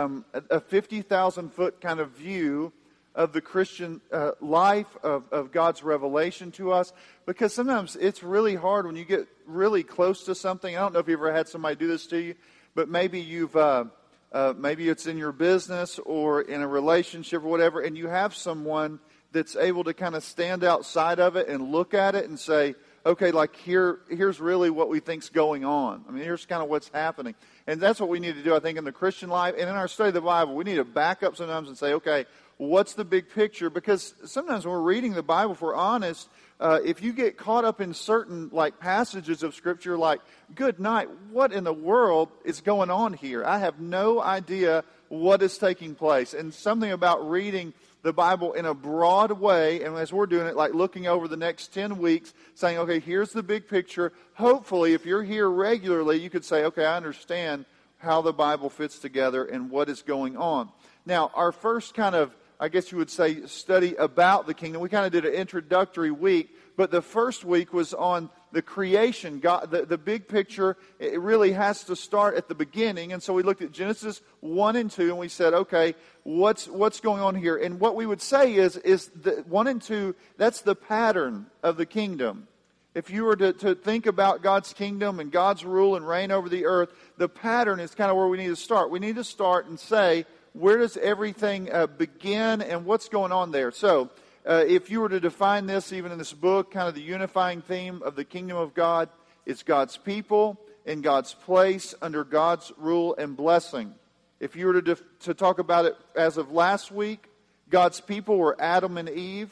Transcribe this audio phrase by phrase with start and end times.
[0.00, 2.72] um, a 50,000 foot kind of view
[3.14, 6.92] of the Christian uh, life, of, of God's revelation to us,
[7.26, 10.76] because sometimes it's really hard when you get really close to something.
[10.76, 12.34] I don't know if you've ever had somebody do this to you,
[12.74, 13.56] but maybe you've.
[13.56, 13.86] Uh,
[14.32, 18.32] uh, maybe it's in your business or in a relationship or whatever, and you have
[18.32, 19.00] someone
[19.32, 22.76] that's able to kind of stand outside of it and look at it and say,
[23.04, 26.04] okay, like here, here's really what we think's going on.
[26.08, 27.34] I mean, here's kind of what's happening.
[27.66, 29.76] And that's what we need to do, I think, in the Christian life and in
[29.76, 30.54] our study of the Bible.
[30.54, 33.70] We need to back up sometimes and say, okay, what's the big picture?
[33.70, 36.28] Because sometimes when we're reading the Bible, if we're honest,
[36.60, 40.20] uh, if you get caught up in certain like passages of Scripture, like
[40.54, 43.42] "Good night," what in the world is going on here?
[43.42, 46.34] I have no idea what is taking place.
[46.34, 50.56] And something about reading the Bible in a broad way, and as we're doing it,
[50.56, 54.12] like looking over the next 10 weeks, saying, okay, here's the big picture.
[54.34, 57.66] Hopefully, if you're here regularly, you could say, okay, I understand
[57.98, 60.70] how the Bible fits together and what is going on.
[61.04, 64.82] Now, our first kind of I guess you would say, study about the kingdom.
[64.82, 69.40] We kind of did an introductory week, but the first week was on the creation.
[69.40, 73.12] God, the, the big picture, it really has to start at the beginning.
[73.12, 77.00] And so we looked at Genesis 1 and 2, and we said, okay, what's, what's
[77.00, 77.56] going on here?
[77.56, 81.76] And what we would say is, is that 1 and 2, that's the pattern of
[81.76, 82.48] the kingdom.
[82.92, 86.48] If you were to, to think about God's kingdom and God's rule and reign over
[86.48, 88.90] the earth, the pattern is kind of where we need to start.
[88.90, 93.52] We need to start and say, where does everything uh, begin and what's going on
[93.52, 93.70] there?
[93.70, 94.10] So,
[94.46, 97.60] uh, if you were to define this, even in this book, kind of the unifying
[97.60, 99.08] theme of the kingdom of God,
[99.44, 103.94] it's God's people in God's place under God's rule and blessing.
[104.38, 107.26] If you were to, def- to talk about it as of last week,
[107.68, 109.50] God's people were Adam and Eve.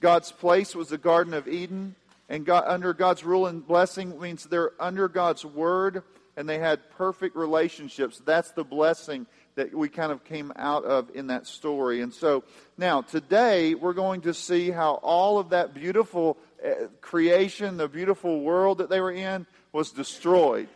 [0.00, 1.96] God's place was the Garden of Eden.
[2.28, 6.04] And God, under God's rule and blessing means they're under God's word
[6.36, 8.22] and they had perfect relationships.
[8.24, 9.26] That's the blessing
[9.60, 12.00] that we kind of came out of in that story.
[12.00, 12.44] And so
[12.78, 18.40] now, today, we're going to see how all of that beautiful uh, creation, the beautiful
[18.40, 20.68] world that they were in, was destroyed.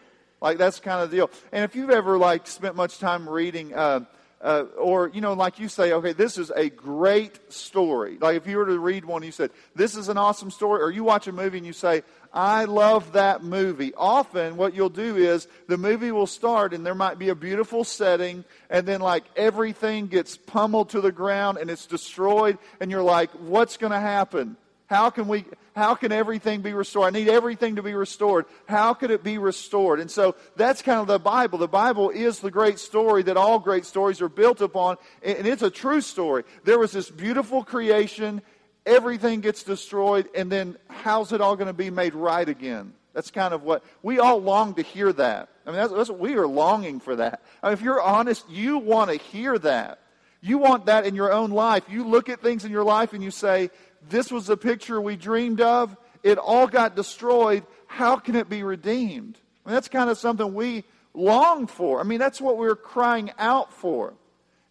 [0.43, 1.31] Like, that's kind of the deal.
[1.51, 4.01] And if you've ever, like, spent much time reading, uh,
[4.43, 8.19] uh, or, you know, like you say, okay, this is a great story.
[8.21, 10.91] Like if you were to read one, you said, this is an awesome story, or
[10.91, 12.03] you watch a movie and you say,
[12.35, 13.95] I love that movie.
[13.97, 17.85] Often what you'll do is the movie will start and there might be a beautiful
[17.85, 23.05] setting and then like everything gets pummeled to the ground and it's destroyed and you're
[23.05, 24.57] like, what's going to happen?
[24.87, 27.07] How can we, how can everything be restored?
[27.07, 28.45] I need everything to be restored.
[28.67, 29.99] How could it be restored?
[29.99, 31.59] And so that's kind of the Bible.
[31.59, 35.63] The Bible is the great story that all great stories are built upon, and it's
[35.63, 36.45] a true story.
[36.65, 38.43] There was this beautiful creation,
[38.87, 42.93] everything gets destroyed, and then how's it all going to be made right again?
[43.13, 45.49] That's kind of what we all long to hear that.
[45.67, 47.43] I mean, that's, that's what we are longing for that.
[47.63, 50.01] I mean, if you're honest, you want to hear that.
[50.41, 51.85] You want that in your own life.
[51.89, 53.71] You look at things in your life and you say,
[54.11, 55.97] this was the picture we dreamed of.
[56.23, 57.65] It all got destroyed.
[57.87, 59.39] How can it be redeemed?
[59.65, 60.85] I mean, that's kind of something we
[61.15, 62.01] long for.
[62.01, 64.13] I mean, that's what we're crying out for.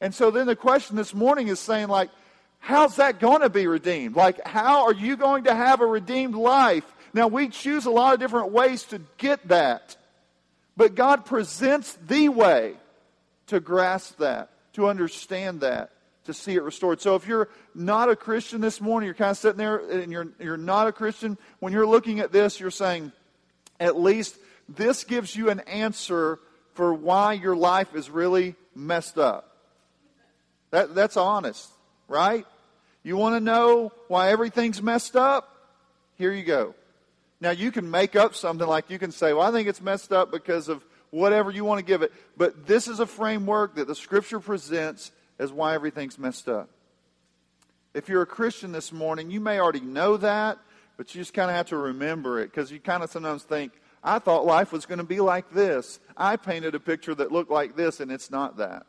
[0.02, 2.10] And so then the question this morning is saying, like,
[2.64, 4.16] how's that going to be redeemed?
[4.16, 6.86] Like, how are you going to have a redeemed life?
[7.14, 9.98] Now, we choose a lot of different ways to get that.
[10.78, 12.76] But God presents the way
[13.48, 15.92] to grasp that, to understand that
[16.24, 17.02] to see it restored.
[17.02, 20.30] So if you're not a Christian this morning, you're kind of sitting there and you're,
[20.40, 23.12] you're not a Christian, when you're looking at this, you're saying,
[23.78, 24.38] at least
[24.70, 26.40] this gives you an answer
[26.76, 29.58] for why your life is really messed up.
[30.72, 31.70] That, that's honest,
[32.08, 32.46] right?
[33.04, 35.50] You want to know why everything's messed up?
[36.16, 36.74] Here you go.
[37.42, 40.14] Now, you can make up something like you can say, well, I think it's messed
[40.14, 42.14] up because of whatever you want to give it.
[42.38, 46.70] But this is a framework that the Scripture presents as why everything's messed up.
[47.94, 50.58] If you're a Christian this morning, you may already know that,
[50.96, 53.74] but you just kind of have to remember it because you kind of sometimes think,
[54.04, 56.00] I thought life was going to be like this.
[56.16, 58.86] I painted a picture that looked like this, and it's not that.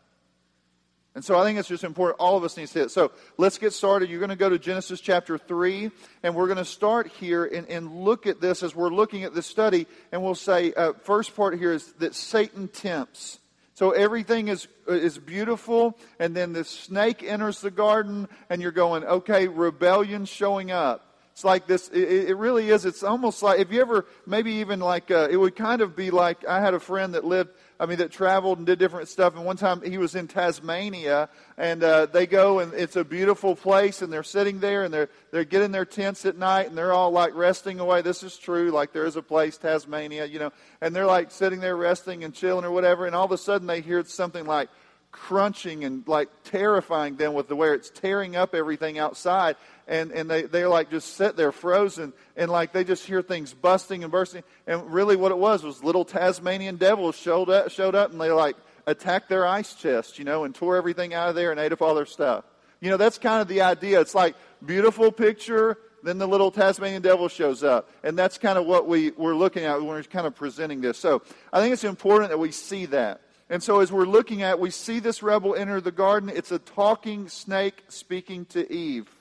[1.14, 2.18] And so I think it's just important.
[2.18, 2.91] All of us need to see it.
[2.91, 4.10] So let's get started.
[4.10, 5.92] You're going to go to Genesis chapter 3,
[6.24, 9.33] and we're going to start here and, and look at this as we're looking at
[9.33, 9.86] this study.
[10.10, 13.39] And we'll say, uh, first part here is that Satan tempts.
[13.74, 19.04] So everything is, is beautiful, and then the snake enters the garden, and you're going,
[19.04, 21.15] okay, rebellion showing up.
[21.33, 22.84] It's like this, it, it really is.
[22.84, 26.12] It's almost like, if you ever, maybe even like, uh, it would kind of be
[26.12, 29.34] like, I had a friend that lived I mean, that traveled and did different stuff.
[29.34, 31.28] And one time he was in Tasmania,
[31.59, 35.09] and uh, they go, and it's a beautiful place, and they're sitting there, and they're
[35.32, 38.03] they're getting their tents at night, and they're all like resting away.
[38.03, 38.71] This is true.
[38.71, 42.32] Like there is a place, Tasmania, you know, and they're like sitting there resting and
[42.32, 43.06] chilling or whatever.
[43.06, 44.68] And all of a sudden they hear something like
[45.15, 49.54] crunching and like terrifying them with the way it's tearing up everything outside.
[49.86, 53.53] And, and they, they like just sit there frozen and like they just hear things
[53.53, 54.42] busting and bursting.
[54.66, 58.31] And really what it was was little Tasmanian devils showed up, showed up and they
[58.31, 61.72] like attacked their ice chest, you know, and tore everything out of there and ate
[61.72, 62.45] up all their stuff.
[62.81, 64.01] You know, that's kind of the idea.
[64.01, 64.34] It's like
[64.65, 67.91] beautiful picture, then the little Tasmanian devil shows up.
[68.03, 70.98] And that's kind of what we, we're looking at when we're kind of presenting this.
[70.98, 71.22] So
[71.53, 73.21] I think it's important that we see that.
[73.51, 76.30] And so as we're looking at, we see this rebel enter the garden.
[76.30, 79.14] It's a talking snake speaking to Eve.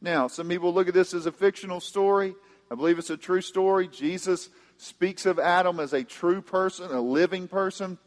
[0.00, 2.34] Now, some people look at this as a fictional story.
[2.70, 3.88] I believe it's a true story.
[3.88, 7.98] Jesus speaks of Adam as a true person, a living person.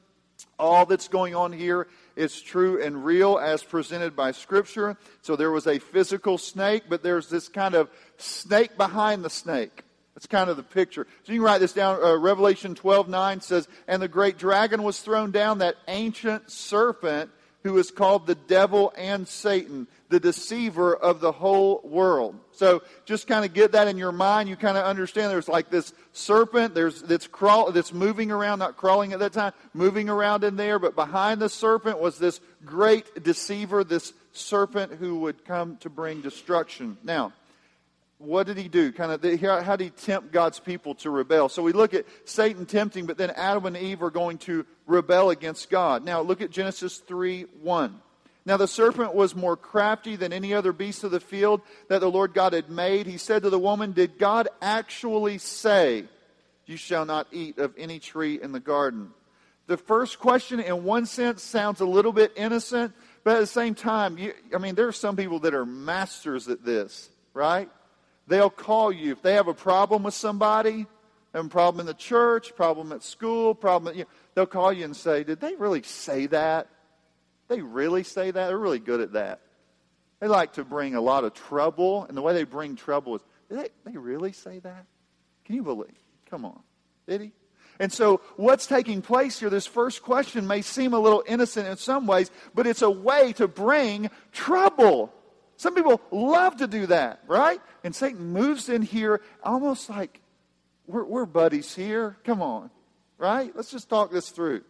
[0.57, 4.97] All that's going on here is true and real as presented by Scripture.
[5.21, 9.83] So there was a physical snake, but there's this kind of snake behind the snake.
[10.13, 11.07] That's kind of the picture.
[11.24, 12.03] So you can write this down.
[12.03, 17.31] Uh, Revelation 12 9 says, And the great dragon was thrown down, that ancient serpent
[17.63, 22.35] who is called the devil and Satan, the deceiver of the whole world.
[22.53, 24.50] So just kind of get that in your mind.
[24.50, 28.77] You kind of understand there's like this serpent there's that's crawl that's moving around, not
[28.77, 33.23] crawling at that time, moving around in there, but behind the serpent was this great
[33.23, 36.97] deceiver, this serpent who would come to bring destruction.
[37.03, 37.33] Now,
[38.19, 38.92] what did he do?
[38.92, 41.48] Kind of, how did he tempt God's people to rebel?
[41.48, 45.30] So we look at Satan tempting, but then Adam and Eve are going to rebel
[45.30, 46.04] against God.
[46.04, 48.01] Now look at Genesis 3 1.
[48.45, 52.12] Now the serpent was more crafty than any other beast of the field that the
[52.12, 53.07] Lord God had made.
[53.07, 56.04] He said to the woman, Did God actually say,
[56.66, 59.12] You shall not eat of any tree in the garden?
[59.68, 62.94] The first question, in one sense, sounds a little bit innocent,
[63.24, 66.48] but at the same time, you, I mean, there are some people that are masters
[66.48, 67.69] at this, right?
[68.30, 69.12] They'll call you.
[69.12, 70.86] If they have a problem with somebody,
[71.34, 74.86] have a problem in the church, problem at school, problem, you know, they'll call you
[74.86, 76.68] and say, Did they really say that?
[77.48, 78.48] They really say that?
[78.48, 79.42] They're really good at that.
[80.20, 83.22] They like to bring a lot of trouble, and the way they bring trouble is,
[83.50, 84.86] did they, they really say that?
[85.46, 85.98] Can you believe?
[86.30, 86.60] Come on.
[87.08, 87.31] Did he?
[87.80, 91.78] And so, what's taking place here, this first question may seem a little innocent in
[91.78, 95.14] some ways, but it's a way to bring trouble.
[95.59, 97.59] Some people love to do that, right?
[97.83, 100.21] And Satan moves in here almost like
[100.88, 102.15] we're, we're buddies here.
[102.23, 102.69] Come on,
[103.17, 103.53] right?
[103.53, 104.61] Let's just talk this through.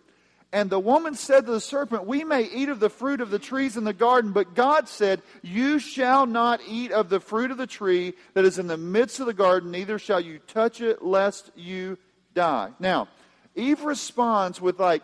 [0.52, 3.38] And the woman said to the serpent, We may eat of the fruit of the
[3.38, 7.58] trees in the garden, but God said, You shall not eat of the fruit of
[7.58, 11.04] the tree that is in the midst of the garden, neither shall you touch it,
[11.04, 12.00] lest you
[12.34, 12.72] die.
[12.80, 13.10] Now,
[13.54, 15.04] Eve responds with like,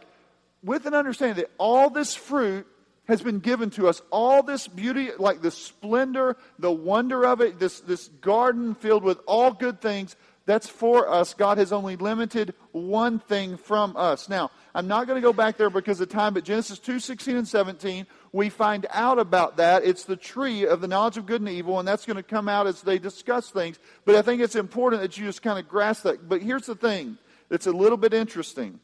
[0.64, 2.66] with an understanding that all this fruit
[3.08, 4.02] has been given to us.
[4.12, 9.20] All this beauty, like the splendor, the wonder of it, this, this garden filled with
[9.26, 10.16] all good things,
[10.46, 11.34] that's for us.
[11.34, 14.30] God has only limited one thing from us.
[14.30, 17.36] Now, I'm not going to go back there because of time, but Genesis 2 16
[17.36, 19.84] and 17, we find out about that.
[19.84, 22.48] It's the tree of the knowledge of good and evil, and that's going to come
[22.48, 23.80] out as they discuss things.
[24.06, 26.30] But I think it's important that you just kind of grasp that.
[26.30, 27.18] But here's the thing
[27.50, 28.80] that's a little bit interesting.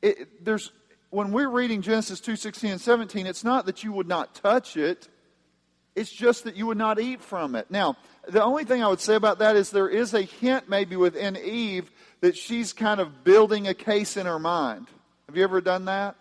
[0.00, 0.70] It, there's
[1.10, 4.76] when we're reading Genesis 2 16 and 17, it's not that you would not touch
[4.76, 5.08] it,
[5.94, 7.70] it's just that you would not eat from it.
[7.70, 7.96] Now,
[8.28, 11.36] the only thing I would say about that is there is a hint maybe within
[11.36, 11.90] Eve
[12.20, 14.86] that she's kind of building a case in her mind.
[15.26, 16.16] Have you ever done that?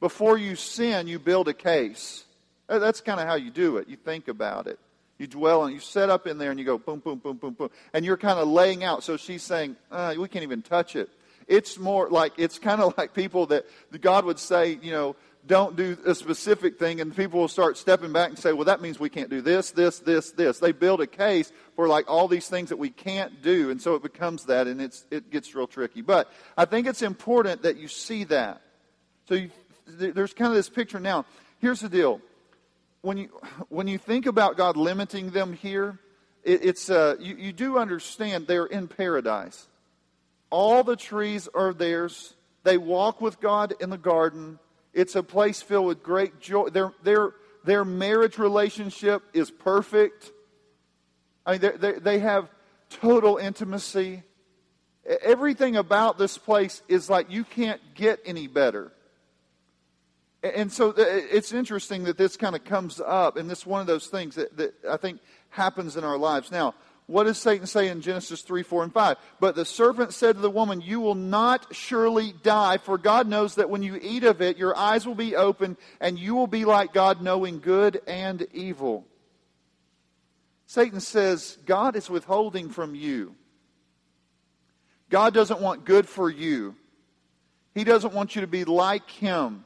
[0.00, 2.24] Before you sin, you build a case.
[2.68, 3.88] That's kind of how you do it.
[3.88, 4.78] You think about it.
[5.18, 5.74] You dwell on it.
[5.74, 7.70] You set up in there and you go boom, boom, boom, boom, boom.
[7.92, 9.02] And you're kind of laying out.
[9.02, 11.08] So she's saying, uh, we can't even touch it.
[11.46, 13.66] It's more like, it's kind of like people that
[14.00, 18.12] God would say, you know, don't do a specific thing, and people will start stepping
[18.12, 20.58] back and say, well, that means we can't do this, this, this, this.
[20.58, 23.94] They build a case for like all these things that we can't do, and so
[23.94, 26.02] it becomes that, and it's, it gets real tricky.
[26.02, 28.60] But I think it's important that you see that.
[29.28, 29.50] So you,
[29.86, 31.26] there's kind of this picture now.
[31.60, 32.20] Here's the deal.
[33.02, 33.28] When you,
[33.68, 35.98] when you think about God limiting them here,
[36.42, 39.68] it, it's, uh, you, you do understand they're in paradise.
[40.50, 42.34] All the trees are theirs.
[42.62, 44.58] They walk with God in the garden.
[44.92, 46.68] It's a place filled with great joy.
[46.70, 47.32] Their, their,
[47.64, 50.32] their marriage relationship is perfect.
[51.44, 52.48] I mean, they, they have
[52.90, 54.22] total intimacy.
[55.22, 58.92] Everything about this place is like you can't get any better.
[60.42, 63.86] And so it's interesting that this kind of comes up, and this is one of
[63.86, 66.50] those things that, that I think happens in our lives.
[66.50, 66.74] Now,
[67.06, 69.16] what does Satan say in Genesis 3, 4, and 5?
[69.38, 73.54] But the serpent said to the woman, You will not surely die, for God knows
[73.54, 76.64] that when you eat of it, your eyes will be open, and you will be
[76.64, 79.06] like God, knowing good and evil.
[80.66, 83.36] Satan says, God is withholding from you.
[85.08, 86.74] God doesn't want good for you.
[87.72, 89.64] He doesn't want you to be like him.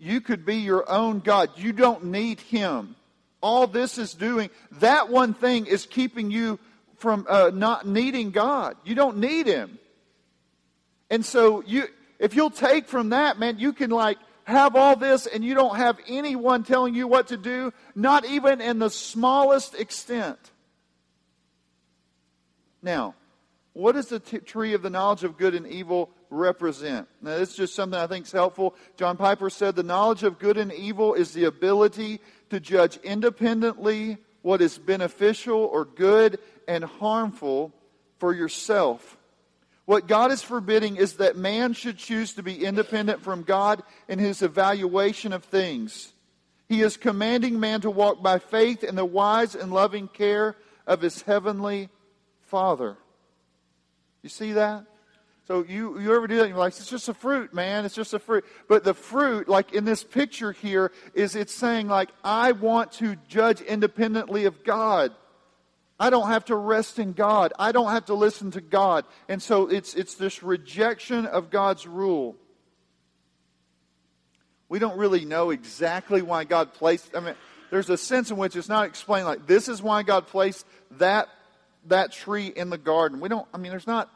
[0.00, 1.50] you could be your own God.
[1.56, 2.96] You don't need Him.
[3.42, 6.58] All this is doing, that one thing is keeping you
[6.96, 8.76] from uh, not needing God.
[8.84, 9.78] You don't need Him.
[11.08, 11.84] And so you,
[12.18, 15.76] if you'll take from that, man, you can like have all this and you don't
[15.76, 20.38] have anyone telling you what to do, not even in the smallest extent.
[22.82, 23.14] Now,
[23.72, 27.08] what does the t- tree of the knowledge of good and evil represent?
[27.22, 28.74] Now, this is just something I think is helpful.
[28.96, 32.20] John Piper said the knowledge of good and evil is the ability
[32.50, 36.38] to judge independently what is beneficial or good
[36.68, 37.72] and harmful
[38.18, 39.16] for yourself.
[39.86, 44.18] What God is forbidding is that man should choose to be independent from God in
[44.18, 46.12] his evaluation of things.
[46.68, 50.54] He is commanding man to walk by faith in the wise and loving care
[50.86, 51.88] of his heavenly
[52.42, 52.96] Father.
[54.22, 54.84] You see that?
[55.50, 56.48] So you, you ever do that?
[56.48, 57.84] You're like, it's just a fruit, man.
[57.84, 58.44] It's just a fruit.
[58.68, 63.16] But the fruit, like in this picture here, is it's saying like, I want to
[63.26, 65.10] judge independently of God.
[65.98, 67.52] I don't have to rest in God.
[67.58, 69.04] I don't have to listen to God.
[69.28, 72.36] And so it's, it's this rejection of God's rule.
[74.68, 77.34] We don't really know exactly why God placed, I mean,
[77.72, 80.64] there's a sense in which it's not explained like this is why God placed
[80.98, 81.26] that,
[81.86, 83.18] that tree in the garden.
[83.18, 84.12] We don't, I mean, there's not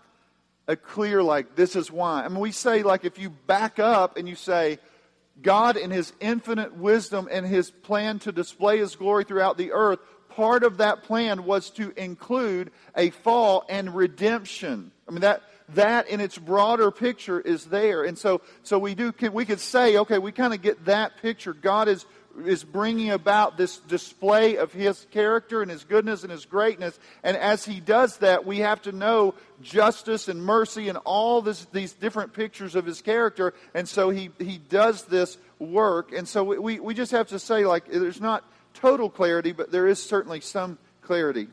[0.67, 2.25] a clear, like, this is why.
[2.25, 4.79] I mean, we say, like, if you back up and you say,
[5.43, 9.99] God, in His infinite wisdom and His plan to display His glory throughout the earth,
[10.31, 14.91] part of that plan was to include a fall and redemption.
[15.07, 18.05] I mean, that, that in its broader picture is there.
[18.05, 21.53] And so, so we do, we could say, okay, we kind of get that picture.
[21.53, 22.07] God is
[22.45, 26.99] is bringing about this display of his character and his goodness and his greatness.
[27.23, 31.65] And as he does that, we have to know justice and mercy and all this,
[31.67, 33.55] these different pictures of his character.
[33.75, 36.13] And so he, he does this work.
[36.13, 39.87] And so we, we just have to say, like, there's not total clarity, but there
[39.87, 41.49] is certainly some clarity.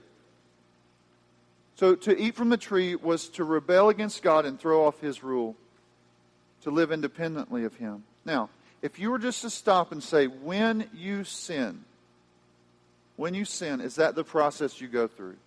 [1.75, 5.23] So to eat from the tree was to rebel against God and throw off his
[5.23, 5.55] rule,
[6.61, 8.03] to live independently of him.
[8.23, 8.49] Now,
[8.81, 11.83] if you were just to stop and say, when you sin,
[13.15, 15.37] when you sin, is that the process you go through?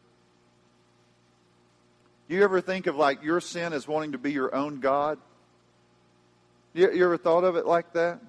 [2.29, 5.19] Do you ever think of like your sin as wanting to be your own God?
[6.73, 8.21] You, you ever thought of it like that?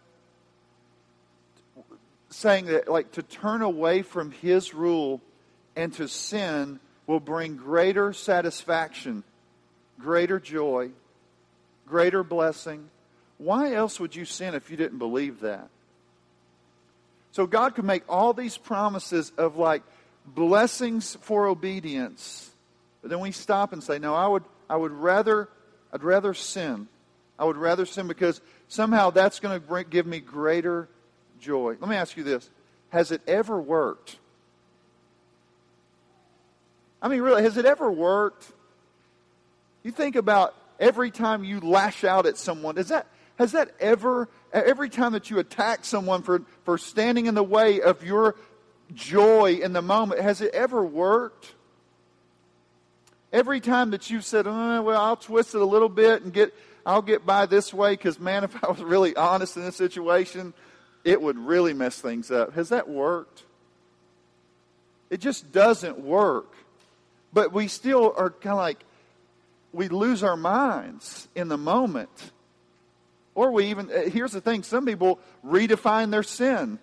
[2.30, 5.22] Saying that like to turn away from His rule
[5.76, 9.24] and to sin will bring greater satisfaction,
[10.00, 10.90] greater joy,
[11.88, 12.90] greater blessing,
[13.38, 15.70] why else would you sin if you didn't believe that?
[17.32, 19.84] So God could make all these promises of like
[20.26, 22.50] blessings for obedience,
[23.02, 25.50] but then we stop and say, "No, I would I would rather
[25.92, 26.88] I'd rather sin.
[27.38, 28.40] I would rather sin because
[28.70, 30.88] somehow that's going to give me greater
[31.42, 32.50] joy." Let me ask you this:
[32.90, 34.18] Has it ever worked?
[37.02, 38.50] I mean, really, has it ever worked?
[39.84, 44.30] You think about every time you lash out at someone, is that has that ever,
[44.54, 48.36] every time that you attack someone for, for standing in the way of your
[48.94, 51.54] joy in the moment, has it ever worked?
[53.34, 56.54] Every time that you've said, oh, well, I'll twist it a little bit and get,
[56.86, 60.54] I'll get by this way because, man, if I was really honest in this situation,
[61.04, 62.54] it would really mess things up.
[62.54, 63.44] Has that worked?
[65.10, 66.54] It just doesn't work.
[67.34, 68.84] But we still are kind of like,
[69.74, 72.32] we lose our minds in the moment.
[73.36, 76.80] Or we even, uh, here's the thing some people redefine their sin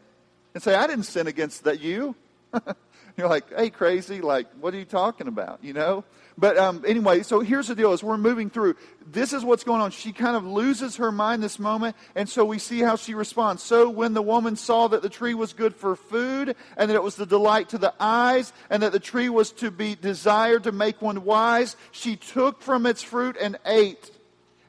[0.55, 2.15] and say, I didn't sin against that you.
[3.17, 6.05] You're like, hey, crazy, like, what are you talking about, you know?
[6.39, 9.83] But um, anyway, so here's the deal as we're moving through, this is what's going
[9.83, 9.91] on.
[9.91, 13.63] She kind of loses her mind this moment, and so we see how she responds.
[13.63, 17.03] So when the woman saw that the tree was good for food, and that it
[17.03, 20.73] was the delight to the eyes, and that the tree was to be desired to
[20.73, 24.11] make one wise, she took from its fruit and ate.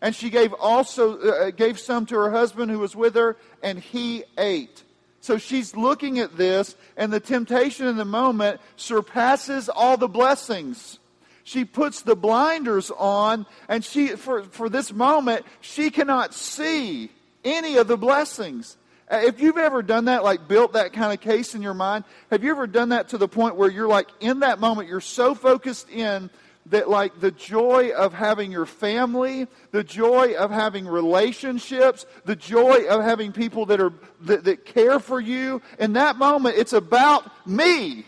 [0.04, 3.80] And she gave also uh, gave some to her husband who was with her, and
[3.80, 4.84] he ate.
[5.22, 11.00] So she's looking at this, and the temptation in the moment surpasses all the blessings.
[11.46, 17.10] She puts the blinders on, and she for, for this moment, she cannot see
[17.46, 18.76] any of the blessings.
[19.10, 22.04] Uh, if you've ever done that, like built that kind of case in your mind,
[22.30, 25.00] have you ever done that to the point where you're like, in that moment, you're
[25.00, 26.30] so focused in
[26.68, 32.86] that like the joy of having your family, the joy of having relationships, the joy
[32.88, 37.30] of having people that are that, that care for you, in that moment it's about
[37.48, 38.06] me.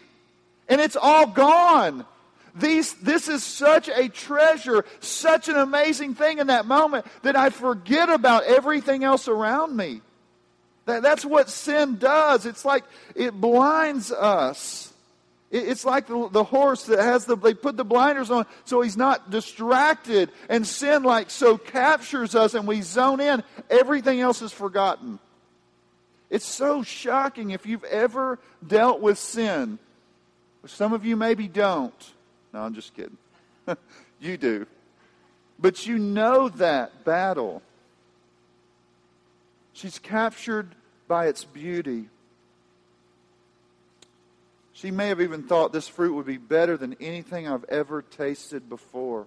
[0.67, 2.05] And it's all gone.
[2.55, 7.49] These, this is such a treasure, such an amazing thing in that moment that I
[7.49, 10.01] forget about everything else around me.
[10.85, 12.45] That, that's what sin does.
[12.45, 14.93] It's like it blinds us.
[15.55, 18.81] It, it's like the, the horse that has the, they put the blinders on so
[18.81, 20.31] he's not distracted.
[20.49, 23.41] And sin, like, so captures us and we zone in.
[23.69, 25.19] Everything else is forgotten.
[26.29, 29.79] It's so shocking if you've ever dealt with sin.
[30.65, 32.13] Some of you maybe don't.
[32.53, 33.17] No, I'm just kidding.
[34.19, 34.67] you do.
[35.57, 37.61] But you know that battle.
[39.73, 40.75] She's captured
[41.07, 42.09] by its beauty.
[44.75, 48.69] She may have even thought this fruit would be better than anything I've ever tasted
[48.69, 49.25] before.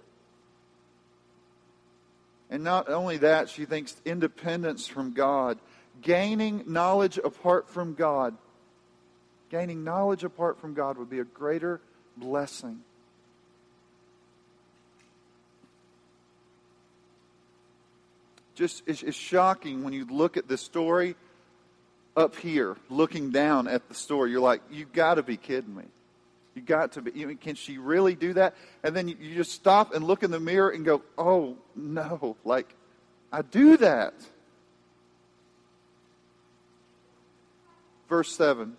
[2.49, 5.59] And not only that, she thinks independence from God,
[6.01, 8.37] gaining knowledge apart from God.
[9.49, 11.81] Gaining knowledge apart from God would be a greater
[12.15, 12.83] blessing.
[18.59, 21.15] just it's, it's shocking when you look at this story
[22.19, 25.85] up here, looking down at the store, You're like, you got to be kidding me.
[26.53, 27.11] You got to be.
[27.11, 28.55] You can she really do that?
[28.83, 32.35] And then you, you just stop and look in the mirror and go, oh no,
[32.43, 32.67] like
[33.31, 34.13] I do that.
[38.09, 38.75] Verse seven.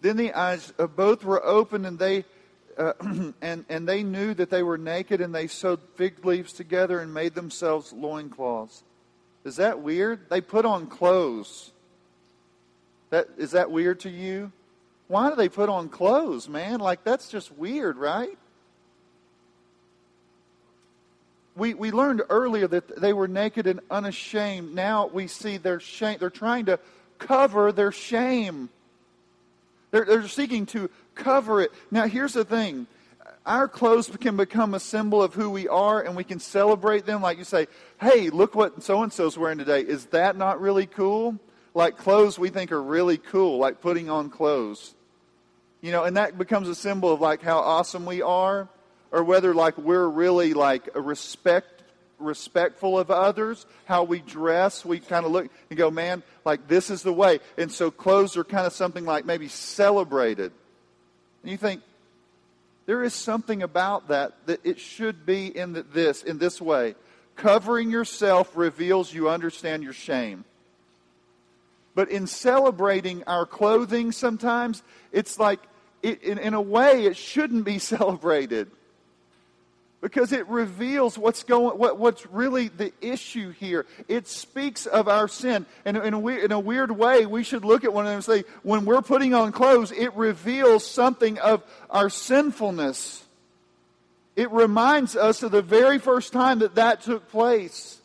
[0.00, 2.24] Then the eyes of both were opened, and they
[2.78, 2.94] uh,
[3.42, 7.12] and and they knew that they were naked, and they sewed fig leaves together and
[7.12, 8.84] made themselves loincloths.
[9.44, 10.30] Is that weird?
[10.30, 11.72] They put on clothes.
[13.12, 14.52] That is that weird to you?
[15.06, 16.80] Why do they put on clothes, man?
[16.80, 18.38] Like that's just weird, right?
[21.54, 24.74] We, we learned earlier that they were naked and unashamed.
[24.74, 26.16] Now we see their shame.
[26.20, 26.78] They're trying to
[27.18, 28.70] cover their shame.
[29.90, 31.70] They're, they're seeking to cover it.
[31.90, 32.86] Now, here's the thing
[33.44, 37.20] our clothes can become a symbol of who we are and we can celebrate them.
[37.20, 37.66] Like you say,
[38.00, 39.82] hey, look what so and so's wearing today.
[39.82, 41.38] Is that not really cool?
[41.74, 44.94] Like clothes we think are really cool, like putting on clothes.
[45.80, 48.68] You know, and that becomes a symbol of like how awesome we are,
[49.10, 51.68] or whether like we're really like respect
[52.18, 56.88] respectful of others, how we dress, we kind of look and go, man, like this
[56.88, 57.40] is the way.
[57.58, 60.52] And so clothes are kind of something like maybe celebrated.
[61.42, 61.82] And you think,
[62.86, 66.94] there is something about that that it should be in this in this way.
[67.36, 70.44] Covering yourself reveals you understand your shame.
[71.94, 75.60] But in celebrating our clothing, sometimes it's like,
[76.02, 78.70] it, in, in a way, it shouldn't be celebrated.
[80.00, 83.86] Because it reveals what's going what, what's really the issue here.
[84.08, 85.64] It speaks of our sin.
[85.84, 88.24] And in a, weird, in a weird way we should look at one another and
[88.24, 93.24] say when we're putting on clothes it reveals something of our sinfulness.
[94.34, 98.00] It reminds us of the very first time that that took place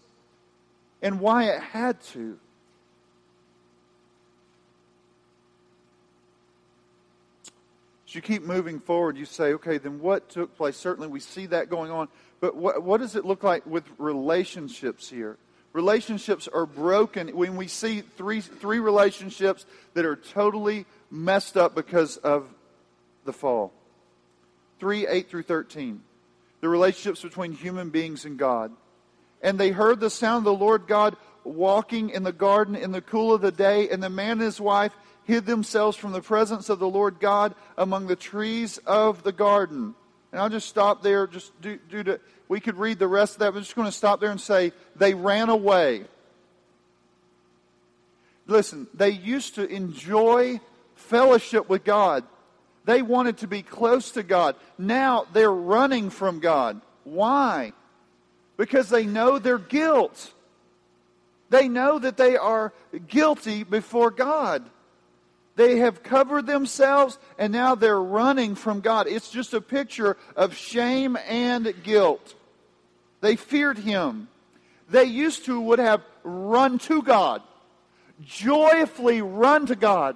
[1.02, 2.38] and why it had to
[8.18, 10.76] you keep moving forward, you say, okay, then what took place?
[10.76, 12.10] Certainly we see that going on,
[12.42, 15.38] but what, what does it look like with relationships here?
[15.72, 22.18] Relationships are broken when we see three, three relationships that are totally messed up because
[22.18, 22.50] of
[23.26, 23.72] the fall.
[24.80, 26.02] 3 8 through 13.
[26.62, 28.72] The relationships between human beings and God.
[29.42, 33.02] And they heard the sound of the Lord God walking in the garden in the
[33.02, 34.94] cool of the day, and the man and his wife
[35.28, 39.94] hid themselves from the presence of the Lord God among the trees of the garden.
[40.32, 41.28] And I'll just stop there.
[41.28, 43.54] Just do, do to, we could read the rest of that.
[43.54, 46.06] I'm just going to stop there and say they ran away.
[48.48, 50.62] Listen, they used to enjoy
[50.96, 52.24] fellowship with God.
[52.86, 54.56] They wanted to be close to God.
[54.78, 56.80] Now they're running from God.
[57.04, 57.74] Why?
[58.56, 60.32] Because they know their guilt.
[61.50, 62.72] They know that they are
[63.10, 64.70] guilty before God.
[65.58, 69.08] They have covered themselves and now they're running from God.
[69.08, 72.36] It's just a picture of shame and guilt.
[73.22, 74.28] They feared Him.
[74.88, 77.42] They used to would have run to God,
[78.22, 80.16] joyfully run to God,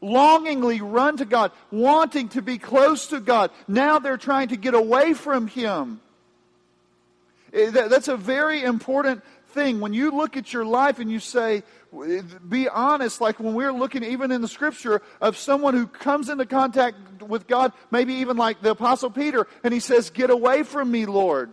[0.00, 3.50] longingly run to God, wanting to be close to God.
[3.66, 6.00] Now they're trying to get away from Him.
[7.52, 9.24] Eh, that's a very important
[9.56, 9.80] thing.
[9.80, 11.64] When you look at your life and you say,
[12.48, 16.46] be honest, like when we're looking even in the scripture of someone who comes into
[16.46, 20.90] contact with God, maybe even like the Apostle Peter, and he says, Get away from
[20.90, 21.50] me, Lord.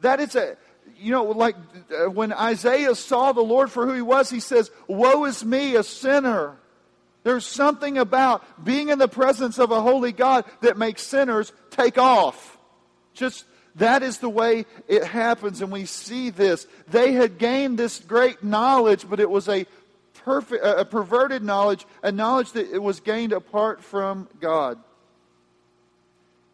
[0.00, 0.56] That is a,
[0.98, 1.56] you know, like
[1.90, 5.74] uh, when Isaiah saw the Lord for who he was, he says, Woe is me,
[5.76, 6.56] a sinner.
[7.22, 11.98] There's something about being in the presence of a holy God that makes sinners take
[11.98, 12.58] off.
[13.12, 13.44] Just
[13.76, 16.66] that is the way it happens, and we see this.
[16.88, 19.66] They had gained this great knowledge, but it was a
[20.24, 24.78] perfect, a perverted knowledge, a knowledge that it was gained apart from God.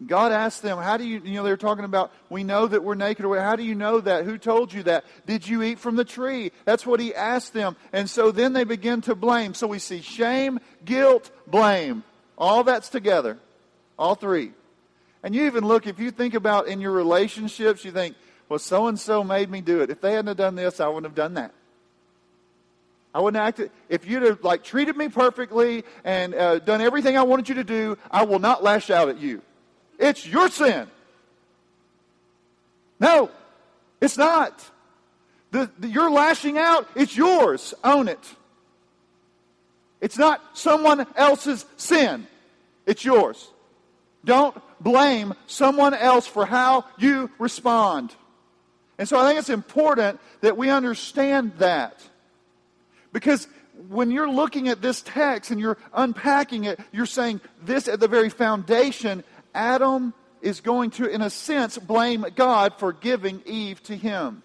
[0.04, 2.94] God asked them, How do you, you know, they're talking about, we know that we're
[2.94, 3.24] naked.
[3.24, 4.24] How do you know that?
[4.24, 5.04] Who told you that?
[5.24, 6.52] Did you eat from the tree?
[6.66, 7.76] That's what he asked them.
[7.94, 9.54] And so then they begin to blame.
[9.54, 12.04] So we see shame, guilt, blame.
[12.36, 13.38] All that's together.
[13.98, 14.52] All three.
[15.26, 18.14] And you even look, if you think about in your relationships, you think,
[18.48, 19.90] well, so and so made me do it.
[19.90, 21.52] If they hadn't have done this, I wouldn't have done that.
[23.12, 23.60] I wouldn't act.
[23.88, 27.64] If you'd have like treated me perfectly and uh, done everything I wanted you to
[27.64, 29.42] do, I will not lash out at you.
[29.98, 30.86] It's your sin.
[33.00, 33.28] No,
[34.00, 34.64] it's not.
[35.50, 36.88] The, the, you're lashing out.
[36.94, 37.74] It's yours.
[37.82, 38.24] Own it.
[40.00, 42.28] It's not someone else's sin.
[42.86, 43.50] It's yours.
[44.24, 48.14] Don't blame someone else for how you respond.
[48.98, 52.02] And so I think it's important that we understand that.
[53.12, 53.46] Because
[53.88, 58.08] when you're looking at this text and you're unpacking it, you're saying this at the
[58.08, 59.22] very foundation,
[59.54, 64.42] Adam is going to, in a sense, blame God for giving Eve to him.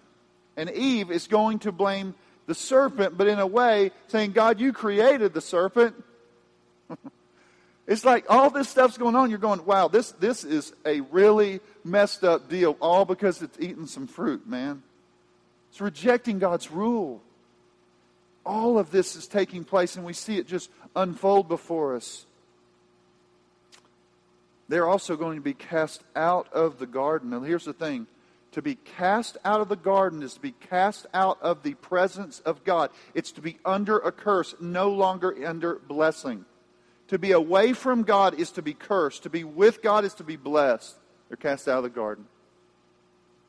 [0.56, 2.14] And Eve is going to blame
[2.46, 5.94] the serpent, but in a way, saying, God, you created the serpent.
[7.92, 9.28] it's like all this stuff's going on.
[9.28, 13.86] You're going, wow, this, this is a really messed up deal, all because it's eating
[13.86, 14.82] some fruit, man.
[15.70, 17.20] It's rejecting God's rule.
[18.46, 22.24] All of this is taking place, and we see it just unfold before us.
[24.70, 27.28] They're also going to be cast out of the garden.
[27.28, 28.06] Now, here's the thing
[28.52, 32.40] to be cast out of the garden is to be cast out of the presence
[32.40, 32.88] of God.
[33.12, 36.46] It's to be under a curse, no longer under blessing.
[37.12, 39.24] To be away from God is to be cursed.
[39.24, 40.96] To be with God is to be blessed.
[41.28, 42.24] They're cast out of the garden.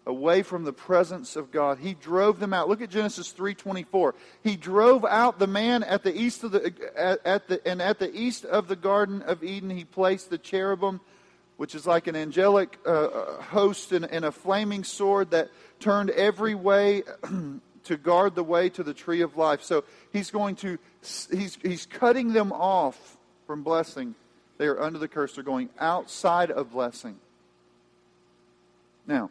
[0.06, 1.78] Away from the presence of God.
[1.80, 2.68] He drove them out.
[2.68, 4.16] Look at Genesis 3:24.
[4.44, 8.00] He drove out the man at the east of the at, at the and at
[8.00, 11.00] the east of the garden of Eden he placed the cherubim
[11.56, 15.50] which is like an angelic uh, uh host and, and, a flaming sword that
[15.80, 17.04] turned every way
[17.86, 19.64] to guard the way to the tree of life.
[19.64, 20.78] So he's going to,
[21.32, 23.18] he's, he's cutting them off
[23.54, 24.16] from blessing.
[24.58, 25.36] They are under the curse.
[25.36, 27.20] They're going outside of blessing.
[29.06, 29.30] Now,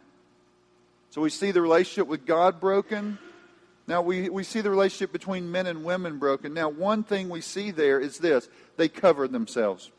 [1.11, 3.19] so we see the relationship with God broken.
[3.89, 6.55] Now we, we see the relationship between men and women broken.
[6.55, 9.91] Now, one thing we see there is this they cover themselves.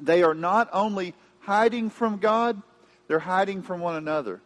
[0.00, 2.62] They are not only hiding from God,
[3.06, 4.40] they're hiding from one another.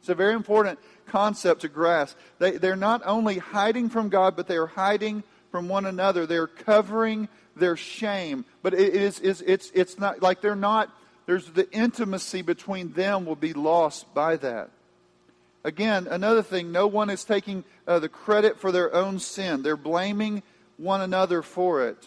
[0.00, 2.16] It's a very important concept to grasp.
[2.38, 6.24] They, they're not only hiding from God, but they are hiding from one another.
[6.24, 8.44] They're covering their shame.
[8.62, 10.90] But it is, it's, it's, it's not like they're not,
[11.26, 14.70] there's the intimacy between them will be lost by that.
[15.64, 19.62] Again, another thing, no one is taking uh, the credit for their own sin.
[19.62, 20.42] They're blaming
[20.76, 22.04] one another for it.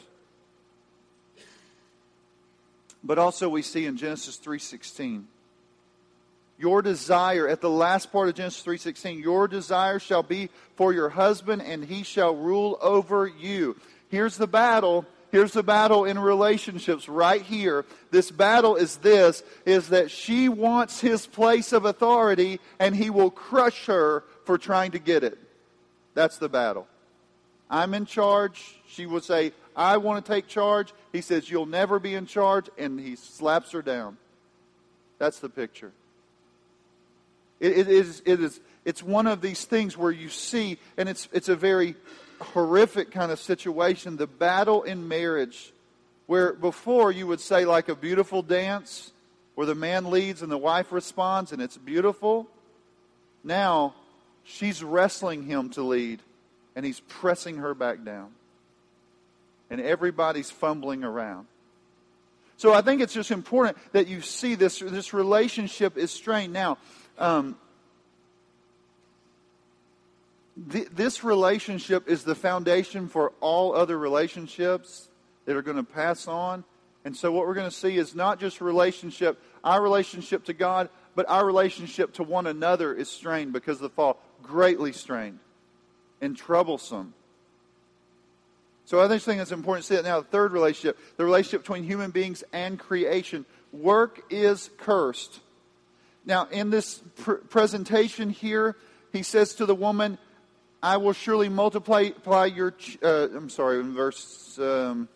[3.03, 5.25] But also we see in Genesis 3:16
[6.57, 11.09] your desire at the last part of Genesis 3:16 your desire shall be for your
[11.09, 13.77] husband and he shall rule over you.
[14.09, 15.05] Here's the battle.
[15.35, 17.83] Here's the battle in relationships right here.
[18.09, 23.31] This battle is this is that she wants his place of authority and he will
[23.31, 25.37] crush her for trying to get it.
[26.13, 26.87] That's the battle.
[27.69, 28.79] I'm in charge.
[28.87, 30.93] She will say, I want to take charge.
[31.11, 34.15] He says, You'll never be in charge, and he slaps her down.
[35.17, 35.91] That's the picture.
[37.59, 41.27] It, it is, it is, it's one of these things where you see, and it's,
[41.33, 41.97] it's a very
[42.39, 45.73] horrific kind of situation the battle in marriage,
[46.27, 49.11] where before you would say, like a beautiful dance,
[49.55, 52.47] where the man leads and the wife responds, and it's beautiful.
[53.43, 53.93] Now,
[54.43, 56.19] she's wrestling him to lead,
[56.75, 58.31] and he's pressing her back down
[59.69, 61.47] and everybody's fumbling around.
[62.57, 66.53] So I think it's just important that you see this, this relationship is strained.
[66.53, 66.77] Now,
[67.17, 67.57] um,
[70.71, 75.09] th- this relationship is the foundation for all other relationships
[75.45, 76.63] that are going to pass on.
[77.03, 80.89] And so what we're going to see is not just relationship, our relationship to God,
[81.15, 84.19] but our relationship to one another is strained because of the fall.
[84.41, 85.39] Greatly strained
[86.21, 87.13] and troublesome.
[88.85, 90.21] So I think it's important to see that now.
[90.21, 93.45] The third relationship, the relationship between human beings and creation.
[93.71, 95.39] Work is cursed.
[96.25, 98.75] Now, in this pr- presentation here,
[99.11, 100.17] he says to the woman,
[100.85, 105.09] I will surely multiply your, uh, I'm sorry, in verse um,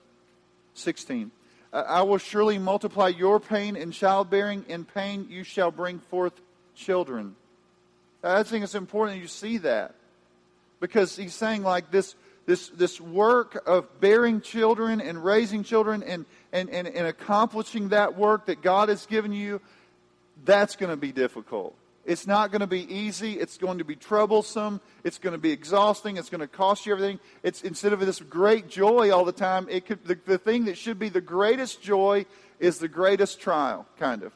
[0.73, 1.29] 16.
[1.71, 4.65] Uh, I will surely multiply your pain in childbearing.
[4.67, 6.33] In pain you shall bring forth
[6.73, 7.35] children.
[8.23, 9.93] I think it's important you see that.
[10.79, 12.15] Because he's saying, like, this
[12.47, 18.17] this, this work of bearing children and raising children and, and, and, and accomplishing that
[18.17, 19.61] work that God has given you,
[20.45, 21.75] that's going to be difficult.
[22.09, 23.33] It's not going to be easy.
[23.33, 24.81] It's going to be troublesome.
[25.03, 26.17] It's going to be exhausting.
[26.17, 27.19] It's going to cost you everything.
[27.43, 30.75] It's instead of this great joy all the time, it could, the, the thing that
[30.75, 32.25] should be the greatest joy
[32.59, 34.33] is the greatest trial, kind of.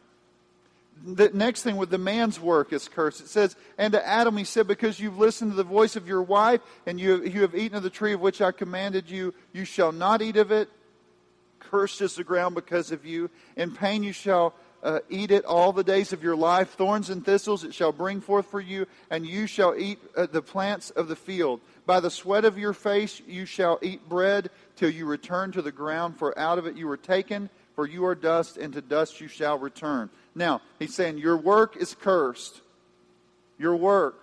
[1.03, 3.21] The next thing with the man's work is cursed.
[3.21, 6.21] It says, And to Adam he said, Because you've listened to the voice of your
[6.21, 9.65] wife, and you, you have eaten of the tree of which I commanded you, you
[9.65, 10.69] shall not eat of it.
[11.59, 13.31] Cursed is the ground because of you.
[13.55, 14.53] In pain you shall
[14.83, 16.71] uh, eat it all the days of your life.
[16.71, 20.41] Thorns and thistles it shall bring forth for you, and you shall eat uh, the
[20.41, 21.61] plants of the field.
[21.85, 25.71] By the sweat of your face you shall eat bread till you return to the
[25.71, 29.21] ground, for out of it you were taken, for you are dust, and to dust
[29.21, 30.09] you shall return.
[30.35, 32.61] Now, he's saying, Your work is cursed.
[33.57, 34.19] Your work.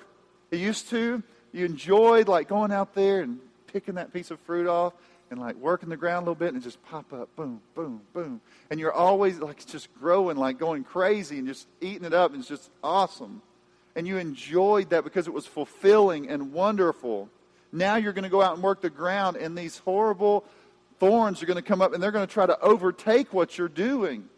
[0.50, 3.38] He used to, you enjoyed like going out there and
[3.72, 4.92] picking that piece of fruit off
[5.30, 8.40] and like working the ground a little bit and just pop up, boom, boom, boom.
[8.68, 12.32] And you're always like just growing, like going crazy and just eating it up.
[12.32, 13.40] And it's just awesome.
[13.94, 17.28] And you enjoyed that because it was fulfilling and wonderful.
[17.72, 20.44] Now you're going to go out and work the ground, and these horrible
[20.98, 23.68] thorns are going to come up and they're going to try to overtake what you're
[23.68, 24.28] doing.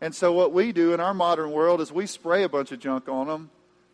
[0.00, 2.80] And so what we do in our modern world is we spray a bunch of
[2.80, 3.50] junk on them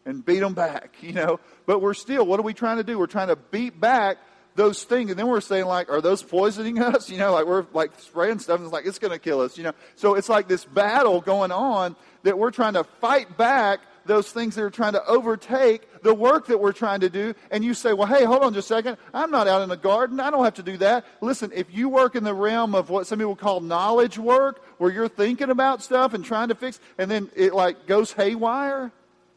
[0.06, 1.40] and beat them back, you know.
[1.66, 2.98] But we're still, what are we trying to do?
[2.98, 4.18] We're trying to beat back
[4.58, 5.08] those things.
[5.10, 7.08] And then we're saying, like, are those poisoning us?
[7.08, 9.56] You know, like we're like spraying stuff and it's like, it's going to kill us,
[9.56, 9.72] you know.
[9.94, 11.94] So it's like this battle going on
[12.24, 16.48] that we're trying to fight back those things that are trying to overtake the work
[16.48, 17.34] that we're trying to do.
[17.52, 18.96] And you say, well, hey, hold on just a second.
[19.14, 20.18] I'm not out in the garden.
[20.18, 21.06] I don't have to do that.
[21.20, 24.90] Listen, if you work in the realm of what some people call knowledge work, where
[24.90, 28.90] you're thinking about stuff and trying to fix, and then it like goes haywire,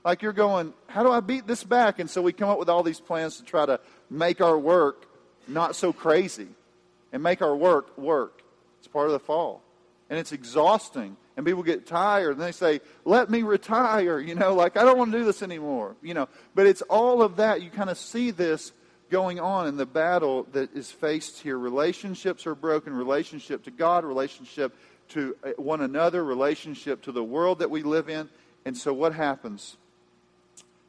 [0.04, 2.00] like you're going, how do I beat this back?
[2.00, 3.80] And so we come up with all these plans to try to
[4.10, 5.06] make our work
[5.48, 6.48] not so crazy
[7.12, 8.42] and make our work work.
[8.80, 9.62] It's part of the fall.
[10.10, 11.16] And it's exhausting.
[11.38, 14.20] And people get tired and they say, let me retire.
[14.20, 15.96] You know, like, I don't want to do this anymore.
[16.02, 17.62] You know, but it's all of that.
[17.62, 18.74] You kind of see this
[19.10, 21.58] going on in the battle that is faced here.
[21.58, 24.74] Relationships are broken, relationship to God, relationship
[25.10, 28.30] to uh, one another, relationship to the world that we live in.
[28.66, 29.78] And so what happens?